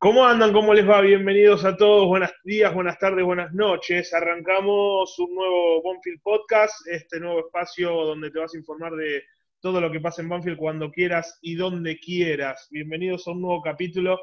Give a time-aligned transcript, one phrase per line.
[0.00, 0.52] ¿Cómo andan?
[0.52, 1.00] ¿Cómo les va?
[1.00, 2.06] Bienvenidos a todos.
[2.06, 4.14] Buenos días, buenas tardes, buenas noches.
[4.14, 9.24] Arrancamos un nuevo Bonfield Podcast, este nuevo espacio donde te vas a informar de
[9.60, 12.68] todo lo que pasa en Banfield cuando quieras y donde quieras.
[12.70, 14.20] Bienvenidos a un nuevo capítulo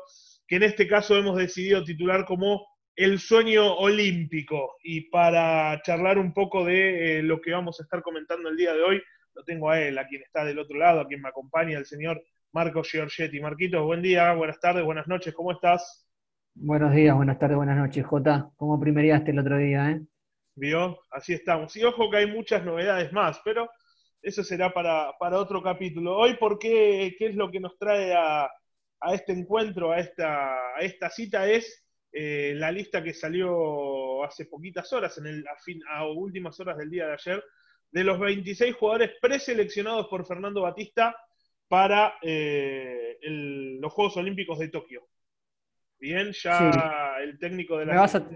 [0.48, 2.66] que en este caso hemos decidido titular como
[2.96, 4.78] El sueño olímpico.
[4.82, 8.73] Y para charlar un poco de eh, lo que vamos a estar comentando el día
[8.73, 9.04] de hoy,
[9.34, 11.86] lo tengo a él, a quien está del otro lado, a quien me acompaña, el
[11.86, 12.23] señor
[12.55, 13.41] Marcos Giorgetti.
[13.41, 16.07] Marquitos, buen día, buenas tardes, buenas noches, ¿cómo estás?
[16.54, 18.50] Buenos días, buenas tardes, buenas noches, Jota.
[18.55, 20.01] ¿Cómo primeriaste el otro día, eh?
[20.55, 20.97] ¿Vio?
[21.11, 21.75] Así estamos.
[21.75, 23.69] Y ojo que hay muchas novedades más, pero
[24.21, 26.15] eso será para, otro capítulo.
[26.15, 28.49] Hoy, ¿por qué, qué es lo que nos trae a,
[29.11, 31.49] este encuentro, a esta, a esta cita?
[31.49, 36.58] Es eh, la lista que salió hace poquitas horas, en el, a, fin, a últimas
[36.61, 37.44] horas del día de ayer,
[37.91, 41.13] de los 26 jugadores preseleccionados por Fernando Batista
[41.67, 45.08] para eh, los Juegos Olímpicos de Tokio.
[46.00, 47.94] Bien, ya el técnico de la...
[47.94, 48.30] Me vas, a,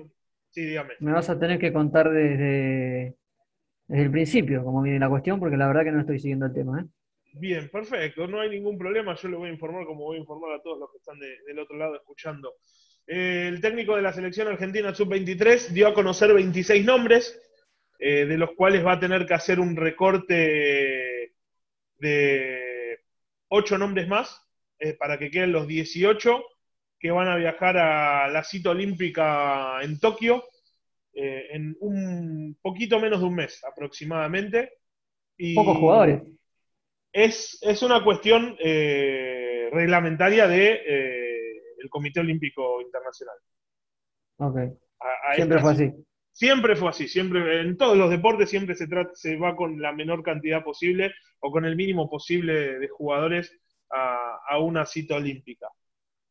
[0.50, 0.94] sí, dígame.
[1.00, 3.16] me vas a tener que contar desde,
[3.88, 6.54] desde el principio cómo viene la cuestión, porque la verdad que no estoy siguiendo el
[6.54, 6.82] tema.
[6.82, 6.86] ¿eh?
[7.34, 10.54] Bien, perfecto, no hay ningún problema, yo le voy a informar como voy a informar
[10.54, 12.56] a todos los que están del otro lado escuchando.
[13.06, 17.40] Eh, el técnico de la selección argentina sub-23 dio a conocer 26 nombres,
[18.00, 21.34] de los cuales va a tener que hacer un recorte
[21.98, 22.69] de
[23.50, 24.42] ocho nombres más
[24.80, 26.44] eh, para que queden los 18
[27.00, 30.44] que van a viajar a la cita olímpica en Tokio
[31.14, 34.74] eh, en un poquito menos de un mes aproximadamente.
[35.38, 36.24] Y Pocos jugadores.
[37.12, 43.36] Es, es una cuestión eh, reglamentaria del de, Comité Olímpico Internacional.
[45.36, 45.94] Siempre fue así.
[46.32, 49.92] Siempre fue así, siempre, en todos los deportes siempre se, trata, se va con la
[49.92, 53.60] menor cantidad posible o con el mínimo posible de jugadores
[53.92, 55.68] a, una cita olímpica.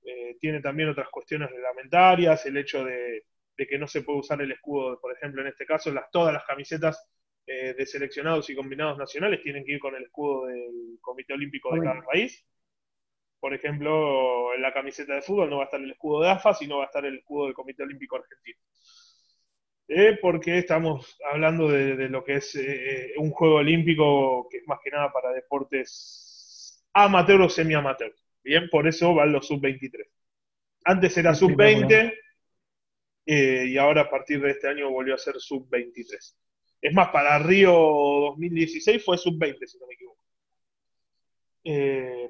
[0.04, 3.24] Eh, tiene también otras cuestiones reglamentarias, el hecho de,
[3.56, 6.44] que no se puede usar el escudo, por ejemplo, en este caso, las, todas las
[6.44, 7.06] camisetas
[7.47, 11.75] eh, de seleccionados y combinados nacionales tienen que ir con el escudo del Comité Olímpico
[11.75, 12.44] de cada país.
[13.41, 16.54] Por ejemplo, en la camiseta de fútbol no va a estar el escudo de AFA,
[16.54, 18.59] sino va a estar el escudo del Comité Olímpico Argentino.
[19.91, 24.81] Eh, porque estamos hablando de, lo que es eh, un juego olímpico que es más
[24.84, 28.15] que nada para deportes amateur o semi-amateur.
[28.44, 30.06] Bien, por eso van los sub-23.
[30.84, 32.12] Antes era sub-20
[33.25, 36.34] eh, y ahora a partir de este año volvió a ser sub-23.
[36.82, 40.21] Es más, para Río 2016 fue sub-20, si no me equivoco.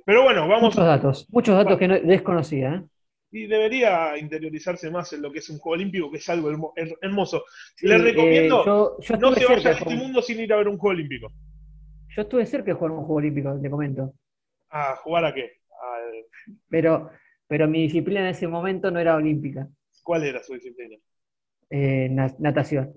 [0.04, 0.76] pero bueno, vamos.
[0.76, 2.84] Muchos datos, muchos datos que no, desconocía.
[3.30, 7.44] Y debería interiorizarse más en lo que es un juego olímpico, que es algo hermoso.
[7.82, 10.94] Le recomiendo, eh, no se vaya a este mundo sin ir a ver un juego
[10.94, 11.32] olímpico.
[12.16, 14.14] Yo estuve cerca de jugar un juego olímpico, te comento.
[14.70, 15.58] ¿A jugar a qué?
[16.68, 17.10] Pero,
[17.46, 19.68] pero mi disciplina en ese momento no era olímpica.
[20.02, 20.96] ¿Cuál era su disciplina?
[21.70, 22.94] Eh, natación.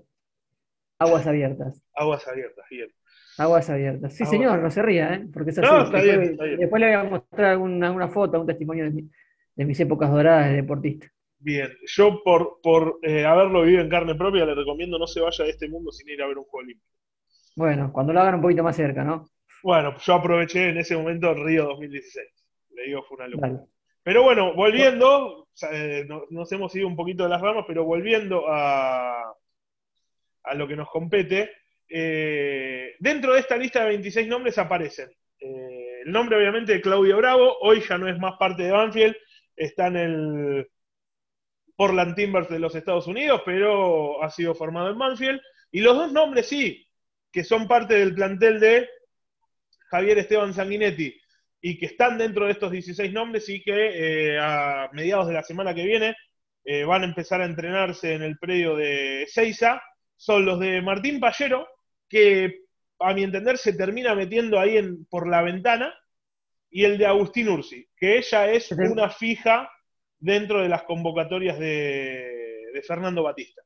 [0.98, 1.82] Aguas abiertas.
[1.94, 2.88] Aguas abiertas, bien.
[3.38, 4.14] Aguas abiertas.
[4.14, 5.26] Sí, señor, no se ría, ¿eh?
[5.32, 8.90] Porque eso no, está bien, después, le voy a mostrar alguna, foto, un testimonio de
[8.90, 9.10] mí
[9.54, 11.06] de mis épocas doradas de deportista.
[11.38, 15.44] Bien, yo por, por eh, haberlo vivido en carne propia le recomiendo no se vaya
[15.44, 16.88] de este mundo sin ir a ver un juego olímpico.
[17.56, 19.28] Bueno, cuando lo hagan un poquito más cerca, ¿no?
[19.62, 22.26] Bueno, yo aproveché en ese momento el Río 2016.
[22.74, 23.64] Le digo, fue una locura.
[24.02, 29.32] Pero bueno, volviendo, eh, nos, hemos ido un poquito de las ramas, pero volviendo a,
[30.44, 31.50] a lo que nos compete,
[31.88, 35.10] eh, dentro de esta lista de 26 nombres aparecen
[36.04, 39.16] el nombre obviamente de Claudio Bravo, hoy ya no es más parte de Banfield,
[39.56, 40.68] está en el
[41.76, 45.40] Portland Timbers de los Estados Unidos, pero ha sido formado en Manfield.
[45.70, 46.86] Y los dos nombres sí,
[47.30, 48.88] que son parte del plantel de
[49.90, 51.14] Javier Esteban Sanguinetti
[51.60, 55.42] y que están dentro de estos 16 nombres y que eh, a mediados de la
[55.42, 56.16] semana que viene
[56.64, 59.82] eh, van a empezar a entrenarse en el predio de Seiza,
[60.16, 61.68] son los de Martín Pallero,
[62.08, 62.62] que
[63.00, 65.94] a mi entender se termina metiendo ahí en, por la ventana,
[66.72, 69.70] y el de Agustín Ursi, que ella es una fija
[70.18, 72.28] dentro de las convocatorias de,
[72.88, 73.62] Fernando Batista.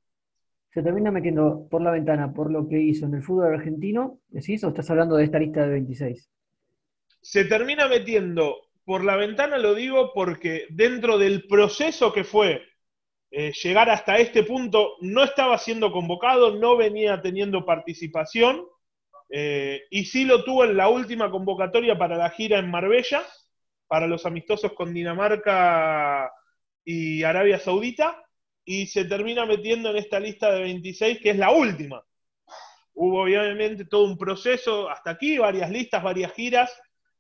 [0.70, 4.62] Se termina metiendo por la ventana por lo que hizo en el fútbol argentino, ¿decís?
[4.64, 6.28] ¿O estás hablando de esta lista de 26?
[7.22, 12.62] Se termina metiendo por la ventana, lo digo porque dentro del proceso que fue
[13.30, 18.66] eh, llegar hasta este punto, no estaba siendo convocado, no venía teniendo participación
[19.28, 23.22] eh, y sí lo tuvo en la última convocatoria para la gira en Marbella,
[23.86, 26.32] para los amistosos con Dinamarca
[26.84, 28.22] y Arabia Saudita,
[28.64, 32.02] y se termina metiendo en esta lista de 26, que es la última.
[32.94, 36.72] Hubo obviamente todo un proceso hasta aquí, varias listas, varias giras,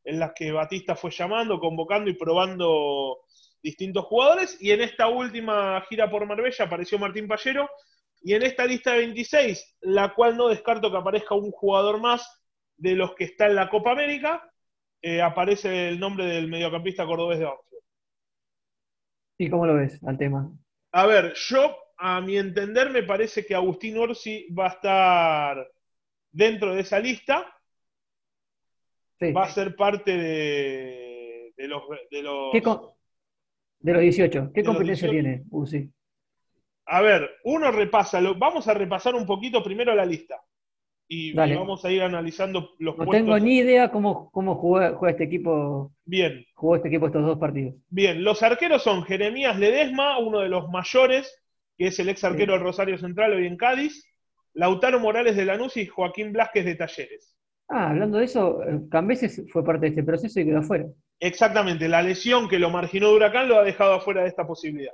[0.04, 3.18] en las que Batista fue llamando, convocando y probando
[3.62, 7.68] distintos jugadores, y en esta última gira por Marbella apareció Martín Pallero,
[8.26, 12.44] y en esta lista de 26, la cual no descarto que aparezca un jugador más
[12.76, 14.52] de los que está en la Copa América,
[15.00, 17.84] eh, aparece el nombre del mediocampista cordobés de Banfield.
[19.38, 20.50] ¿Y cómo lo ves al tema?
[20.90, 25.72] A ver, yo, a mi entender, me parece que Agustín Orsi va a estar
[26.32, 27.46] dentro de esa lista.
[29.22, 32.52] Va a ser parte de, los, de los...
[33.78, 34.50] de los 18.
[34.52, 35.92] ¿Qué competencia tiene Ursi?
[36.86, 40.40] A ver, uno repasa, vamos a repasar un poquito primero la lista.
[41.08, 45.92] Y, vamos a ir analizando los No tengo ni idea cómo, cómo juega, este equipo.
[46.04, 46.44] Bien.
[46.54, 47.76] Jugó este equipo estos dos partidos.
[47.88, 51.44] Bien, los arqueros son Jeremías Ledesma, uno de los mayores,
[51.78, 54.04] que es el ex arquero del Rosario Central hoy en Cádiz,
[54.52, 57.36] Lautaro Morales de Lanús y Joaquín Blasquez de Talleres.
[57.68, 60.86] Ah, hablando de eso, eh, Cambeses fue parte de este proceso y quedó afuera.
[61.20, 64.92] Exactamente, la lesión que lo marginó de Huracán lo ha dejado afuera de esta posibilidad.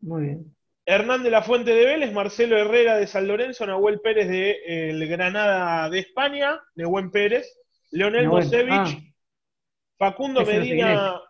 [0.00, 0.56] Muy bien.
[0.86, 5.06] Hernán de la Fuente de Vélez, Marcelo Herrera de San Lorenzo, Nahuel Pérez de el
[5.06, 7.46] Granada de España, Buen Pérez,
[7.90, 8.98] Leonel Bosevich, ah.
[9.98, 11.20] Facundo Medina,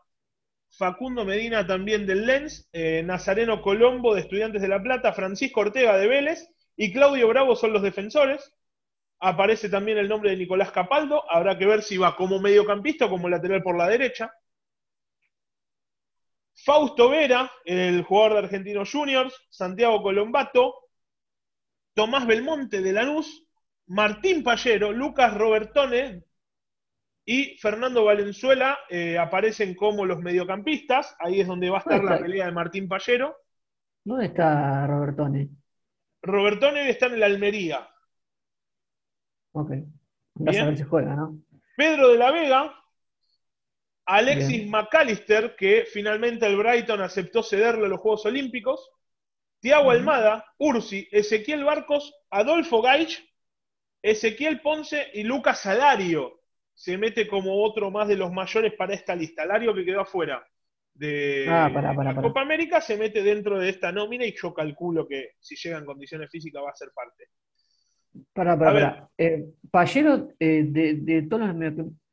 [0.70, 5.96] Facundo Medina también del Lens, eh, Nazareno Colombo de Estudiantes de La Plata, Francisco Ortega
[5.96, 8.52] de Vélez y Claudio Bravo son los defensores.
[9.18, 13.10] Aparece también el nombre de Nicolás Capaldo, habrá que ver si va como mediocampista o
[13.10, 14.32] como lateral por la derecha.
[16.68, 20.74] Fausto Vera, el jugador de Argentinos Juniors, Santiago Colombato,
[21.94, 23.48] Tomás Belmonte de Lanús,
[23.86, 26.24] Martín Pallero, Lucas Robertone
[27.24, 31.16] y Fernando Valenzuela eh, aparecen como los mediocampistas.
[31.20, 33.34] Ahí es donde va a estar la pelea de Martín Pallero.
[34.04, 35.48] ¿Dónde está Robertone?
[36.20, 37.88] Robertone está en la Almería.
[39.52, 39.70] Ok.
[39.70, 41.40] a ver si juega, ¿no?
[41.78, 42.77] Pedro de la Vega,
[44.08, 48.90] Alexis McAllister, que finalmente el Brighton aceptó cederle a los Juegos Olímpicos.
[49.60, 53.22] Tiago Almada, Ursi, Ezequiel Barcos, Adolfo Gaich,
[54.00, 56.40] Ezequiel Ponce y Lucas Salario.
[56.72, 59.44] Se mete como otro más de los mayores para esta lista.
[59.44, 60.42] Lario que quedó afuera
[60.94, 61.70] de ah,
[62.20, 65.84] Copa América se mete dentro de esta nómina y yo calculo que si llega en
[65.84, 67.28] condiciones físicas va a ser parte.
[68.32, 69.08] Para, para, para.
[69.16, 71.54] Eh, Pallero, eh, de, de todos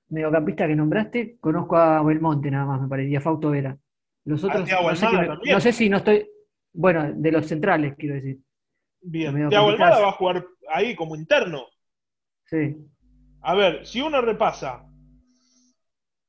[0.10, 3.78] mediocampista que nombraste, conozco a Belmonte nada más, me parece, y a Fausto Vera.
[4.26, 4.68] Los otros,
[5.46, 6.28] no sé, si no estoy,
[6.74, 8.40] bueno, de los centrales, quiero decir.
[9.02, 11.66] Bien, Thiago Almada va a jugar ahí como interno.
[12.46, 12.76] Sí.
[13.42, 14.84] A ver, si uno repasa,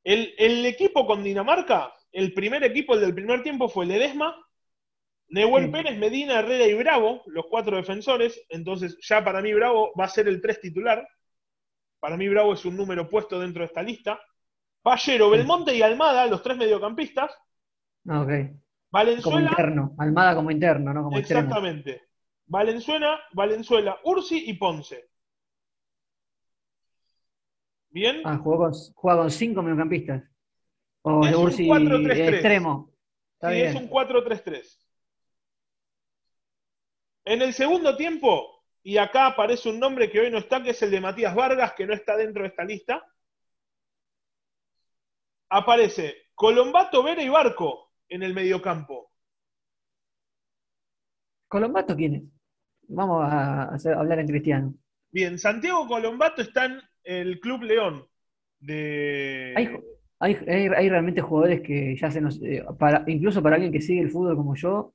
[0.05, 4.37] el, equipo con Dinamarca, el primer equipo, el del primer tiempo fue Ledesma,
[5.28, 8.40] Neuel Pérez, Medina, Herrera y Bravo, los cuatro defensores.
[8.50, 11.08] Entonces, ya para mí Bravo va a ser el tres titular.
[12.01, 14.21] Para mí Bravo es un número puesto dentro de esta lista.
[14.83, 17.31] Pallero, Belmonte y Almada, los tres mediocampistas.
[18.09, 18.31] Ah, ok.
[18.91, 19.23] Valenzuela.
[19.23, 19.95] Como interno.
[19.99, 21.05] Almada como interno, ¿no?
[21.05, 22.03] Como exactamente.
[22.47, 25.11] Valenzuela, Valenzuela, Ursi y Ponce.
[27.91, 28.21] ¿Bien?
[28.25, 30.23] Ah, juega con, cinco mediocampistas.
[31.03, 32.35] O es Ursi un 4 -3 -3.
[32.35, 32.93] extremo.
[33.41, 34.87] sí, es un 4-3-3.
[37.25, 38.56] En el segundo tiempo,
[38.87, 41.73] y acá aparece un nombre que hoy no está, que es el de Matías Vargas,
[41.73, 43.05] que no está dentro de esta lista.
[45.50, 49.11] Aparece Colombato, Vera y Barco en el mediocampo.
[51.49, 52.23] ¿Colombato quién es?
[52.83, 54.75] Vamos a, hablar en cristiano.
[55.11, 58.07] Bien, Santiago Colombato está en el Club León.
[60.21, 62.40] Hay, realmente jugadores que ya se nos.
[62.40, 64.95] Eh, para, incluso para alguien que sigue el fútbol como yo,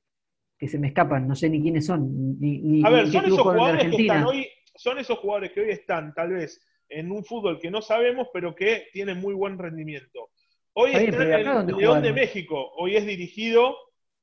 [0.62, 2.38] que se me escapan, no sé ni quiénes son.
[2.86, 6.34] a ver, son esos jugadores que están hoy, son esos jugadores que hoy están tal
[6.34, 10.30] vez en un fútbol que no sabemos, pero que tienen muy buen rendimiento.
[10.74, 13.76] Hoy está en el León de México, hoy es dirigido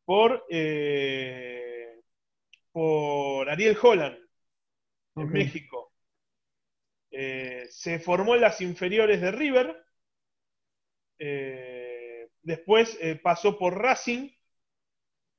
[0.05, 2.03] por, eh,
[2.71, 4.17] por Ariel Holland,
[5.17, 5.93] en México.
[7.11, 9.77] Eh, se formó en las inferiores de River,
[11.19, 14.31] eh, después pasó por Racing,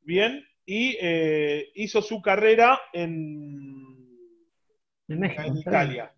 [0.01, 4.07] bien, y eh, hizo su carrera en,
[5.07, 6.13] en, Italia.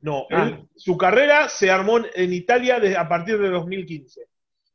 [0.00, 0.56] No, ah.
[0.76, 4.20] su carrera se armó en Italia desde, a partir de 2015.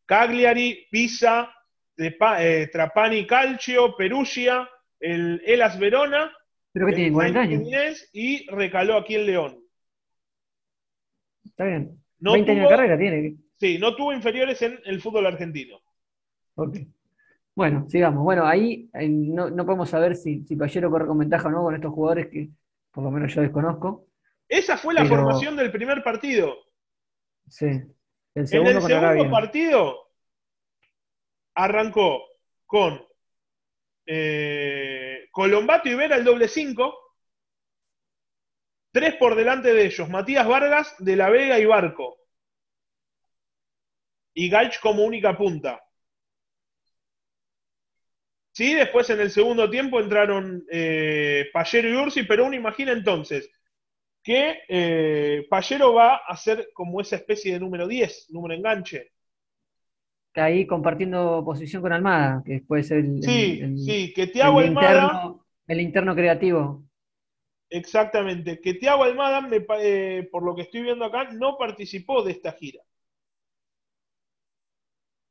[0.06, 1.56] Cagliari, Pisa,
[1.98, 6.30] eh, Trapani Calcio, Perugia, el Elas Verona,
[6.74, 8.10] Pero que tiene 40 años.
[8.12, 9.64] y recaló aquí en León.
[11.46, 11.98] Está bien.
[12.20, 13.38] 20 años de carrera tiene.
[13.56, 15.80] Sí, no tuvo inferiores en el fútbol argentino.
[16.56, 16.90] Okay.
[17.56, 18.24] Bueno, sigamos.
[18.24, 21.94] Bueno, ahí no, podemos saber si, si Pallero corre con ventaja o no con estos
[21.94, 22.50] jugadores que
[22.92, 24.08] por lo menos yo desconozco.
[24.48, 26.56] Esa fue la formación del primer partido.
[27.48, 27.68] Sí.
[28.36, 30.12] El segundo en el segundo partido,
[31.56, 32.24] arrancó
[32.66, 33.04] con
[34.06, 37.00] eh, Colombato y Vera el doble 5.
[38.92, 42.18] Tres por delante de ellos, Matías Vargas, De la Vega y Barco.
[44.36, 45.83] Y Galch como única punta.
[48.54, 53.50] Sí, después en el segundo tiempo entraron eh, Pallero y Ursi, pero uno imagina entonces
[54.22, 59.12] que eh, Pallero va a ser como esa especie de número 10, número enganche.
[60.36, 63.24] Ahí compartiendo posición con Almada, que puede ser el.
[63.24, 65.04] Sí, sí, que Tiago Almada.
[65.04, 66.84] Interno, el interno creativo.
[67.72, 72.52] Exactamente, que Tiago Almada, eh, por lo que estoy viendo acá, no participó de esta
[72.52, 72.84] gira.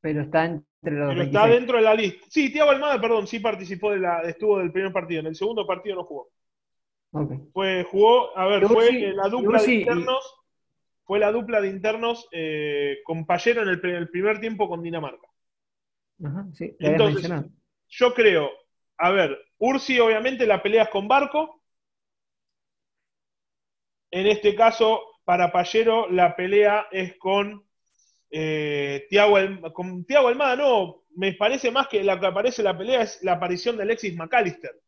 [0.03, 2.27] Pero está entre los Pero está dentro de la lista.
[2.29, 5.21] Sí, Tiago Almada, perdón, sí participó de la, estuvo del primer partido.
[5.21, 6.29] En el segundo partido no jugó.
[7.53, 10.45] Fue, jugó, a ver, fue la dupla de internos,
[11.05, 15.29] fue la dupla de internos eh, con Pallero en el, primer tiempo con Dinamarca.
[16.25, 17.31] Ajá, sí, Entonces,
[17.89, 18.51] yo creo,
[18.97, 21.63] a ver, Ursi obviamente la pelea es con Barco.
[24.11, 27.63] En este caso, para Pallero, la pelea es con
[28.35, 29.37] eh, Tiago,
[29.75, 30.57] con Tiago Almada.
[30.57, 33.83] No, me parece más que la que aparece en la pelea es la aparición de
[33.83, 34.81] Alexis McAllister.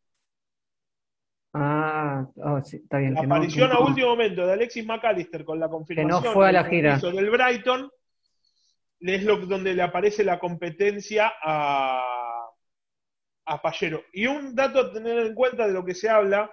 [1.53, 3.13] Ah, oh, sí, está bien.
[3.13, 6.51] La aparición a último momento de Alexis McAllister con la confirmación que no fue a
[6.51, 6.97] la gira.
[6.97, 7.89] del Brighton
[8.99, 12.47] es lo, donde le aparece la competencia a,
[13.45, 14.03] a Pallero.
[14.11, 16.51] Y un dato a tener en cuenta de lo que se habla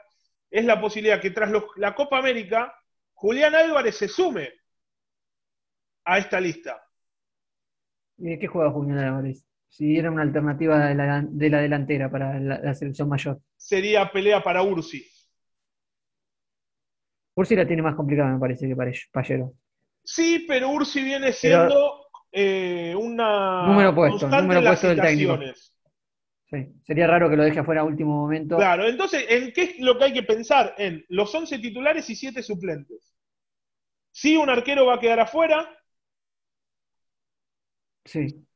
[0.51, 2.79] es la posibilidad que tras la Copa América,
[3.15, 4.62] Julián Álvarez se sume
[6.05, 6.83] a esta lista.
[8.19, 9.47] ¿Y de qué juega Julián Álvarez?
[9.73, 13.41] si era una alternativa de la, delantera para la, selección mayor.
[13.57, 15.03] Sería pelea para Ursi.
[17.35, 19.55] Ursi la tiene más complicada, me parece, que para Pallero.
[20.05, 23.67] Sí, pero Ursi viene siendo eh, una.
[23.67, 25.39] Número puesto, número puesto del técnico.
[26.51, 26.69] Sí.
[26.83, 28.59] Sería raro que lo deje afuera a último momento.
[28.59, 30.75] Claro, entonces, ¿en qué es lo que hay que pensar?
[30.77, 33.17] En los 11 titulares y 7 suplentes.
[34.11, 35.67] Si un arquero va a quedar afuera.
[38.13, 38.47] Sí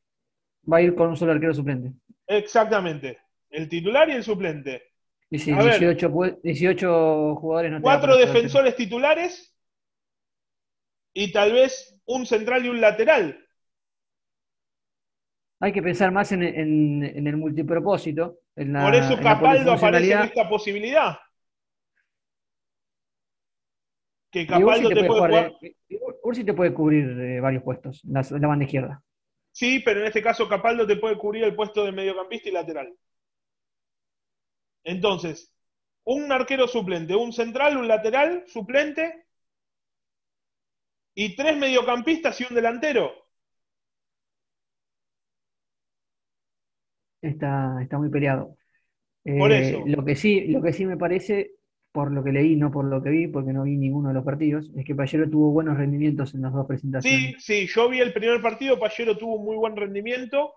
[0.70, 1.92] va a ir con un solo arquero suplente.
[2.26, 3.18] Exactamente.
[3.50, 4.82] El titular y el suplente.
[5.30, 9.56] Y sí, 18, jugadores no Cuatro defensores titulares
[11.12, 13.42] y tal vez un central y un lateral.
[15.58, 18.40] Hay que pensar más en, el multipropósito.
[18.54, 21.18] Por eso Capaldo aparece en esta posibilidad.
[24.30, 25.52] Que Capaldo te, puede jugar.
[26.22, 29.02] Ursi te puede cubrir eh, varios puestos, la banda izquierda.
[29.56, 32.94] Sí, pero en este caso Capaldo te puede cubrir el puesto de mediocampista y lateral.
[34.84, 35.50] Entonces,
[36.04, 39.25] un arquero suplente, un central, un lateral suplente
[41.14, 43.14] y tres mediocampistas y un delantero.
[47.22, 48.58] Está, está muy peleado.
[49.25, 49.84] Por eh, eso.
[49.86, 51.55] Lo que, sí, lo que sí me parece
[51.96, 54.22] por lo que leí, no por lo que vi, porque no vi ninguno de los
[54.22, 57.42] partidos, es que Pallero tuvo buenos rendimientos en las dos presentaciones.
[57.42, 60.52] Sí, sí, yo vi el primer partido, Pallero tuvo muy buen rendimiento,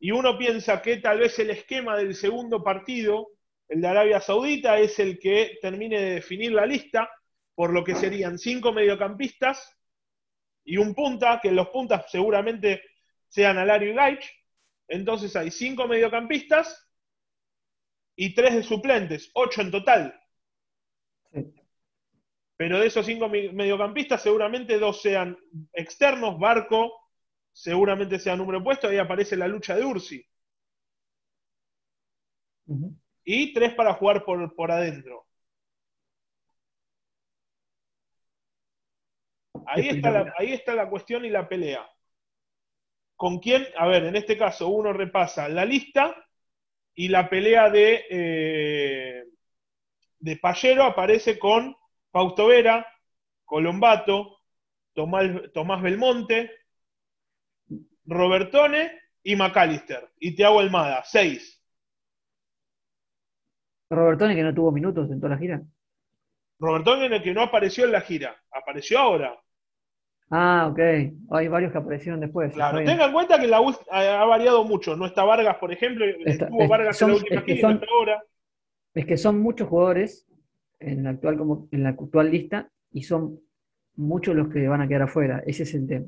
[0.00, 3.28] y uno piensa que tal vez el esquema del segundo partido,
[3.68, 7.10] el de Arabia Saudita, es el que termine de definir la lista,
[7.54, 9.76] por lo que serían cinco mediocampistas
[10.64, 12.80] y un punta, que los puntas seguramente
[13.28, 14.24] sean Alario y Gaich.
[14.88, 16.88] Entonces hay cinco mediocampistas
[18.16, 20.17] y tres de suplentes, ocho en total.
[22.58, 25.38] Pero de esos cinco mediocampistas, seguramente dos sean
[25.72, 26.92] externos, Barco,
[27.52, 30.26] seguramente sea número puesto, ahí aparece la lucha de Ursi.
[33.22, 35.28] Y tres para jugar por, por adentro.
[39.64, 41.88] Ahí está, la, ahí está la cuestión y la pelea.
[43.14, 43.68] ¿Con quién?
[43.76, 46.26] A ver, en este caso uno repasa la lista
[46.92, 49.24] y la pelea de, eh,
[50.18, 51.76] de Pallero aparece con
[52.18, 52.84] Fausto Vera,
[53.44, 54.40] Colombato,
[54.92, 56.50] Tomás, Belmonte,
[58.06, 58.90] Robertone
[59.22, 60.10] y McAllister.
[60.18, 61.62] Y Tiago Almada, seis.
[63.88, 65.62] Robertone que no tuvo minutos en toda la gira.
[66.58, 69.40] Robertone en el que no apareció en la gira, apareció ahora.
[70.28, 70.80] Ah, ok.
[71.30, 72.52] Hay varios que aparecieron después.
[72.52, 74.96] Claro, tengan en cuenta que la ha variado mucho.
[74.96, 78.24] No está Vargas, por ejemplo, estuvo Vargas en la última gira hasta ahora.
[78.92, 80.27] Es que son muchos jugadores
[80.80, 83.40] en la actual, como, en la actual lista y son
[83.96, 85.42] muchos los que van a quedar afuera.
[85.46, 86.06] Ese es el tema.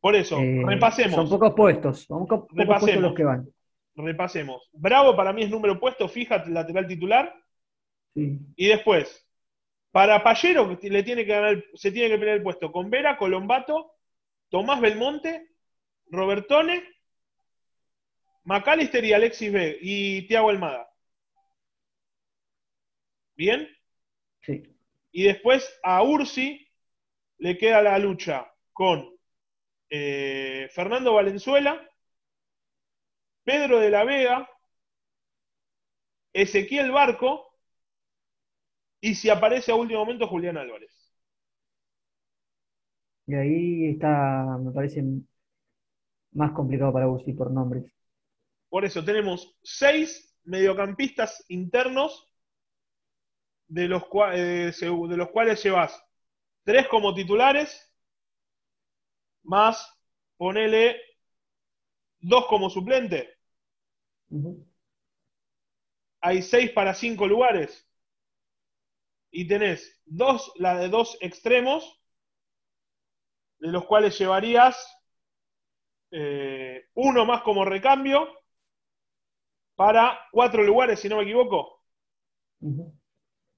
[0.00, 1.14] Por eso, eh, repasemos.
[1.14, 3.48] Son pocos puestos, son pocos, puestos los que van.
[3.96, 4.68] Repasemos.
[4.72, 7.34] Bravo para mí es número puesto, fija lateral titular.
[8.14, 9.26] Y después,
[9.90, 13.92] para Pallero le tiene que ganar, se tiene que pelear el puesto con Vera, Colombato,
[14.48, 15.48] Tomás Belmonte,
[16.10, 16.84] Robertone
[18.44, 19.78] McAllister y Alexis B.
[19.80, 20.88] y Thiago Almada.
[23.36, 23.68] ¿Bien?
[24.46, 24.62] Sí.
[25.12, 26.66] Y después a Ursi
[27.38, 29.14] le queda la lucha con
[29.90, 31.80] eh, Fernando Valenzuela,
[33.44, 34.50] Pedro de la Vega,
[36.32, 37.54] Ezequiel Barco
[39.00, 40.90] y si aparece a último momento Julián Álvarez.
[43.26, 45.02] Y ahí está, me parece
[46.32, 47.84] más complicado para Ursi por nombres.
[48.68, 52.33] Por eso tenemos seis mediocampistas internos
[53.68, 54.02] de los,
[54.32, 56.02] eh, de los cuales llevas
[56.64, 57.92] tres como titulares,
[59.42, 59.92] más
[60.36, 61.00] ponele
[62.20, 63.38] dos como suplente.
[66.20, 67.86] Hay seis para cinco lugares.
[69.30, 72.00] Y tenés dos, la de dos extremos,
[73.58, 74.76] de los cuales llevarías
[76.12, 78.28] eh, uno más como recambio
[79.74, 81.82] para cuatro lugares, si no me equivoco.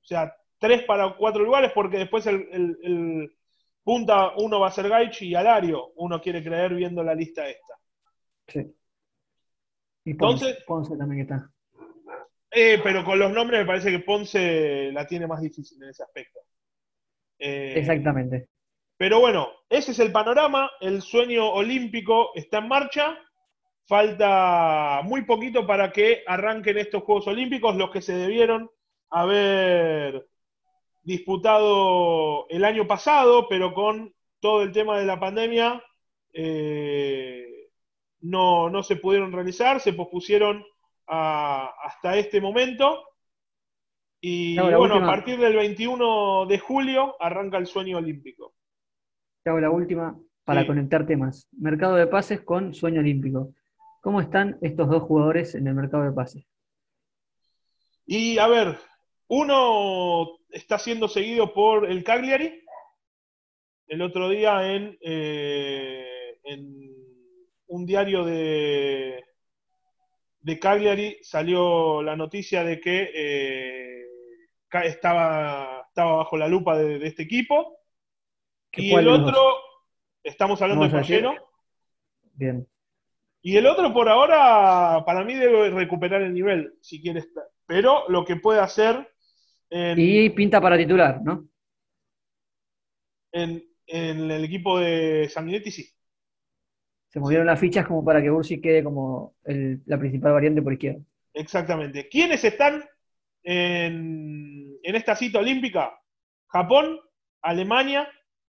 [0.07, 3.37] O sea, tres para cuatro lugares, porque después el,
[3.83, 7.75] punta uno va a ser Gaichi y Alario, uno quiere creer viendo la lista esta.
[8.47, 8.73] Sí.
[10.05, 11.51] Y Ponce, Ponce también está.
[12.53, 16.05] Eh, pero con los nombres me parece que Ponce la tiene más difícil en ese
[16.05, 16.39] aspecto.
[17.41, 18.49] Eh, Exactamente.
[18.97, 20.71] Pero bueno, ese es el panorama.
[20.81, 23.19] El sueño olímpico está en marcha.
[23.89, 28.71] Falta muy poquito para que arranquen estos Juegos Olímpicos, los que se debieron
[29.21, 30.27] haber
[31.03, 35.83] disputado el año pasado, pero con todo el tema de la pandemia
[36.35, 37.71] eh,
[38.21, 40.63] no, se pudieron realizar, se pospusieron
[41.07, 43.05] hasta este momento.
[44.21, 48.55] Y bueno, a partir del 21 de julio arranca el sueño olímpico.
[49.43, 51.49] Te hago la última para conectar temas.
[51.53, 53.55] Mercado de pases con sueño olímpico.
[54.03, 56.45] ¿Cómo están estos dos jugadores en el mercado de pases?
[58.05, 58.79] Y a ver,
[59.29, 62.63] uno está siendo seguido por el Cagliari.
[63.87, 66.95] El otro día en, eh, en
[67.69, 69.25] un diario de,
[70.41, 74.05] de Cagliari salió la noticia de que eh,
[74.85, 77.79] estaba, estaba bajo la lupa de, este equipo.
[78.73, 79.41] Y el otro,
[80.23, 81.35] estamos hablando de Pallero.
[82.35, 82.69] Bien.
[83.41, 87.45] Y el otro por ahora, para mí debe recuperar el nivel, si quiere estar.
[87.67, 89.16] Pero lo que puede hacer
[89.71, 91.49] y pinta para titular, ¿no?
[93.33, 95.89] En, el equipo de Sanguinetti sí.
[97.09, 101.01] Se movieron las fichas como para que Ursi quede como la principal variante por izquierda.
[101.33, 102.09] Exactamente.
[102.09, 102.85] ¿Quiénes están
[103.45, 105.97] en, en esta cita olímpica?
[106.49, 106.99] Japón,
[107.43, 108.09] Alemania,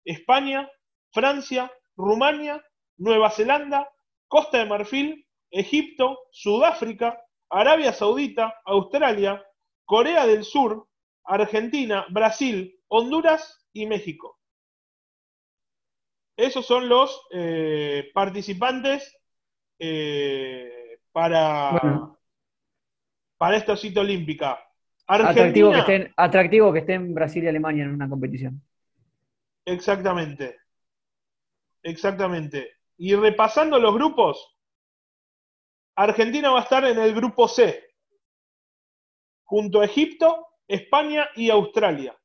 [0.05, 0.69] España,
[1.13, 2.63] Francia, Rumania,
[2.99, 3.89] Nueva Zelanda,
[4.29, 9.45] Costa de Marfil, Egipto, Sudáfrica, Arabia Saudita, Australia,
[9.85, 10.87] Corea del Sur,
[11.25, 14.39] Argentina, Brasil, Honduras y México.
[16.37, 19.17] Esos son los eh, participantes
[19.79, 22.17] eh, para,
[23.37, 24.59] para esta cita olímpica.
[25.07, 28.63] atractivo, que estén, atractivo que estén Brasil y Alemania en una competición.
[29.65, 30.59] Exactamente.
[31.83, 32.79] Exactamente.
[32.97, 34.57] Y repasando los grupos,
[35.97, 37.83] Argentina va a estar en el grupo C,
[39.45, 42.17] junto a Egipto, España y Australia.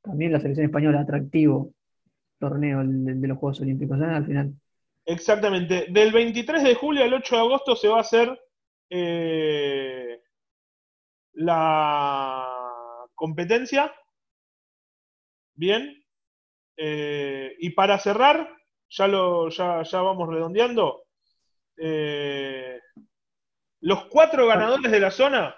[0.00, 1.74] También la selección española, atractivo
[2.38, 4.04] torneo de los Juegos Olímpicos, ¿eh?
[4.04, 4.54] al final.
[5.04, 5.86] Exactamente.
[5.90, 8.40] Del 23 de julio al 8 de agosto se va a hacer
[8.88, 10.22] eh,
[11.34, 12.48] la
[13.14, 13.92] competencia.
[15.54, 16.02] Bien.
[16.78, 18.48] Eh, y para cerrar,
[18.88, 21.02] ya, lo, ya, ya vamos redondeando.
[23.86, 25.54] Los cuatro ganadores de la zona,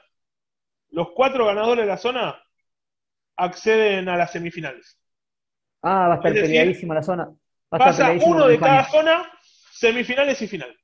[0.91, 2.39] los cuatro ganadores de la zona
[3.39, 5.01] acceden a las semifinales.
[5.81, 7.35] Ah, va a estar peleadísima la zona.
[7.71, 9.33] pasa uno de cada zona,
[9.73, 10.77] semifinales y final.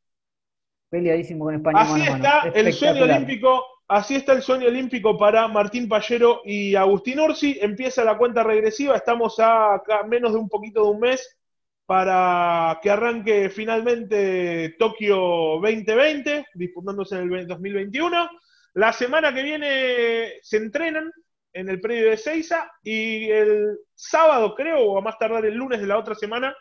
[0.89, 1.81] Peleadísimo con España.
[1.83, 3.63] Así está el sueño olímpico.
[3.89, 7.59] Así está el sueño olímpico para Martín Pallero y Agustín Ursi.
[7.61, 8.97] Empieza la cuenta regresiva.
[8.97, 11.39] Estamos a menos de un poquito de un mes
[11.87, 15.17] para que arranque finalmente Tokio
[15.61, 18.31] 2020, disputándose en el 2021.
[18.75, 21.13] La semana que viene se entrenan
[21.53, 25.81] en el predio de Seiza y el sábado, creo, o a más tardar el lunes
[25.81, 26.55] de la otra semana,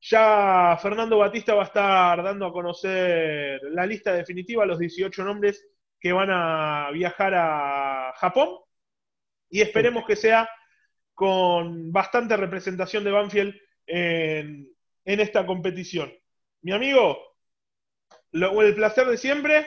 [0.00, 5.66] ya Fernando Batista va a estar dando a conocer la lista definitiva, los 18 nombres
[6.00, 8.48] que van a viajar a Japón
[9.50, 10.48] y esperemos que sea
[11.12, 13.54] con bastante representación de Banfield
[13.86, 14.68] en,
[15.04, 16.12] esta competición.
[16.62, 17.18] mi amigo,
[18.32, 19.66] el placer de siempre.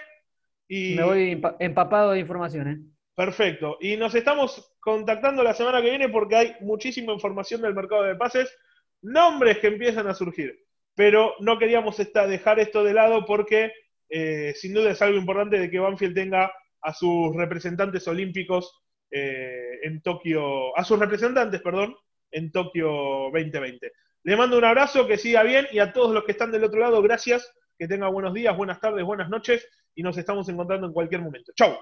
[0.68, 0.96] Y...
[0.96, 2.94] Me voy empapado de información, ¿eh?
[3.16, 3.78] Perfecto.
[3.80, 8.16] Y nos estamos contactando la semana que viene porque hay muchísima información del mercado de
[8.16, 8.56] pases,
[9.02, 10.60] nombres que empiezan a surgir.
[10.96, 13.72] Pero no queríamos dejar esto de lado porque
[14.10, 19.80] eh, sin duda es algo importante de que Banfield tenga a sus representantes olímpicos eh,
[19.84, 21.96] en Tokio, a sus representantes, perdón,
[22.34, 22.90] en Tokio
[23.32, 23.92] 2020.
[24.24, 26.80] Le mando un abrazo, que siga bien y a todos los que están del otro
[26.80, 30.94] lado, gracias, que tenga buenos días, buenas tardes, buenas noches y nos estamos encontrando en
[30.94, 31.52] cualquier momento.
[31.56, 31.78] Chau.